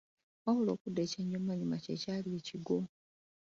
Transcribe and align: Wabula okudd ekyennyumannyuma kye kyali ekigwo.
Wabula 0.43 0.69
okudd 0.75 0.97
ekyennyumannyuma 1.05 1.77
kye 1.83 1.95
kyali 2.01 2.29
ekigwo. 2.39 2.77